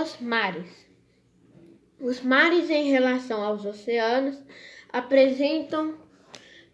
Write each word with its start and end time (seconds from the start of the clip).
Os 0.00 0.18
mares. 0.18 0.88
Os 2.00 2.22
mares, 2.22 2.70
em 2.70 2.90
relação 2.90 3.42
aos 3.44 3.66
oceanos, 3.66 4.42
apresentam 4.90 5.94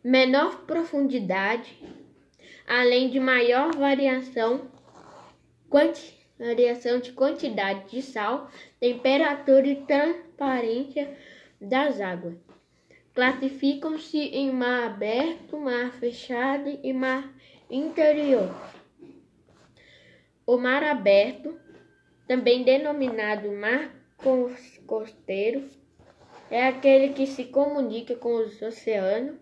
menor 0.04 0.60
profundidade, 0.64 1.76
além 2.64 3.10
de 3.10 3.18
maior 3.18 3.74
variação, 3.74 4.70
variação 6.38 7.00
de 7.00 7.10
quantidade 7.10 7.90
de 7.90 8.00
sal, 8.00 8.48
temperatura 8.78 9.66
e 9.66 9.82
transparência 9.82 11.18
das 11.60 12.00
águas. 12.00 12.36
Classificam-se 13.12 14.18
em 14.18 14.52
mar 14.52 14.84
aberto, 14.84 15.58
mar 15.58 15.90
fechado 15.94 16.78
e 16.80 16.92
mar 16.92 17.28
interior. 17.68 18.54
O 20.46 20.56
mar 20.56 20.84
aberto, 20.84 21.65
também 22.26 22.64
denominado 22.64 23.50
mar 23.52 23.94
costeiro, 24.86 25.68
é 26.50 26.66
aquele 26.68 27.12
que 27.12 27.26
se 27.26 27.44
comunica 27.44 28.14
com 28.16 28.36
os 28.36 28.60
oceanos 28.62 29.36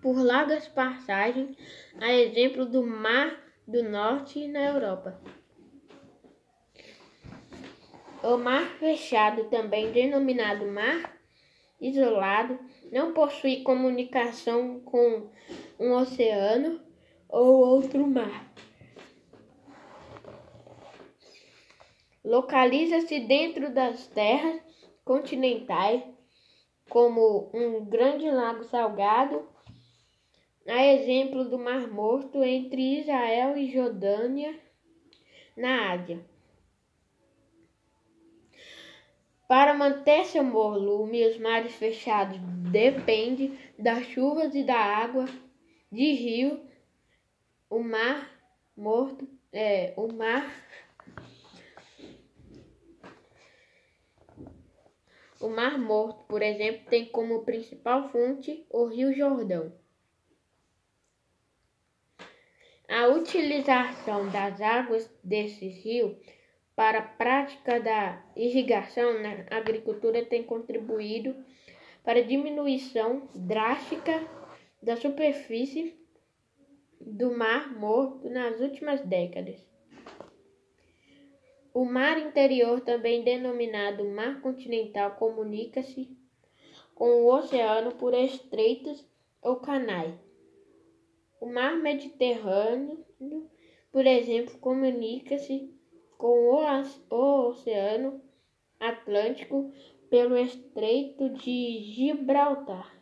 por 0.00 0.16
largas 0.16 0.66
passagens, 0.68 1.56
a 2.00 2.12
exemplo 2.12 2.66
do 2.66 2.82
Mar 2.84 3.40
do 3.66 3.82
Norte 3.82 4.46
na 4.48 4.66
Europa. 4.66 5.20
O 8.22 8.36
mar 8.36 8.64
fechado, 8.78 9.44
também 9.44 9.92
denominado 9.92 10.66
mar 10.66 11.18
isolado, 11.80 12.58
não 12.92 13.12
possui 13.12 13.62
comunicação 13.62 14.80
com 14.80 15.28
um 15.78 15.92
oceano 15.92 16.80
ou 17.28 17.58
outro 17.58 18.06
mar. 18.06 18.52
Localiza-se 22.32 23.20
dentro 23.20 23.74
das 23.74 24.06
terras 24.06 24.58
continentais, 25.04 26.02
como 26.88 27.50
um 27.52 27.84
grande 27.84 28.30
lago 28.30 28.64
salgado, 28.64 29.46
a 30.66 30.82
exemplo 30.82 31.44
do 31.44 31.58
Mar 31.58 31.86
Morto 31.88 32.42
entre 32.42 33.00
Israel 33.00 33.54
e 33.58 33.70
Jordânia, 33.70 34.58
na 35.54 35.92
Ásia. 35.92 36.24
Para 39.46 39.74
manter 39.74 40.24
seu 40.24 40.50
volume, 40.50 41.26
os 41.26 41.36
mares 41.36 41.74
fechados 41.74 42.38
dependem 42.70 43.58
das 43.78 44.06
chuvas 44.06 44.54
e 44.54 44.64
da 44.64 44.78
água 44.78 45.26
de 45.90 46.12
rio. 46.14 46.66
O 47.68 47.80
mar 47.80 48.26
morto, 48.74 49.28
é, 49.52 49.92
o 49.98 50.10
mar 50.10 50.50
O 55.42 55.48
Mar 55.48 55.76
Morto, 55.76 56.22
por 56.28 56.40
exemplo, 56.40 56.88
tem 56.88 57.04
como 57.04 57.42
principal 57.44 58.08
fonte 58.10 58.64
o 58.70 58.86
Rio 58.86 59.12
Jordão. 59.12 59.72
A 62.88 63.08
utilização 63.08 64.30
das 64.30 64.60
águas 64.60 65.12
desses 65.24 65.82
rios 65.82 66.16
para 66.76 67.00
a 67.00 67.02
prática 67.02 67.80
da 67.80 68.24
irrigação 68.36 69.20
na 69.20 69.44
agricultura 69.50 70.24
tem 70.24 70.44
contribuído 70.44 71.34
para 72.04 72.20
a 72.20 72.24
diminuição 72.24 73.28
drástica 73.34 74.24
da 74.80 74.96
superfície 74.96 75.98
do 77.00 77.36
Mar 77.36 77.76
Morto 77.76 78.30
nas 78.30 78.60
últimas 78.60 79.00
décadas. 79.00 79.71
O 81.74 81.84
mar 81.84 82.18
interior, 82.18 82.80
também 82.82 83.24
denominado 83.24 84.04
mar 84.04 84.40
continental, 84.42 85.12
comunica-se 85.12 86.14
com 86.94 87.22
o 87.22 87.34
oceano 87.34 87.92
por 87.94 88.12
estreitos 88.12 89.06
ou 89.40 89.56
canais. 89.56 90.14
O 91.40 91.46
mar 91.46 91.76
Mediterrâneo, 91.76 93.04
por 93.90 94.06
exemplo, 94.06 94.58
comunica-se 94.58 95.74
com 96.18 96.50
o 96.50 97.48
Oceano 97.48 98.22
Atlântico 98.78 99.72
pelo 100.08 100.36
Estreito 100.36 101.30
de 101.30 101.80
Gibraltar. 101.80 103.01